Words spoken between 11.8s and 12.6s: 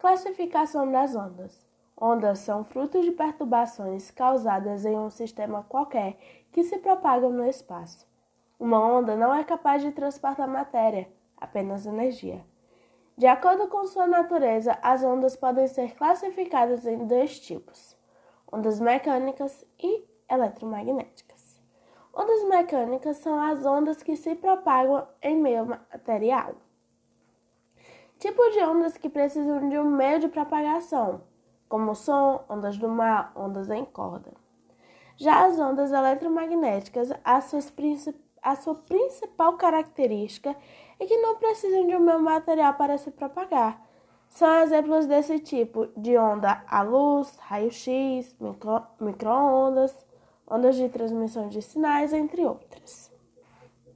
energia.